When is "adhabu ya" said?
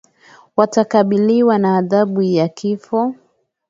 1.77-2.47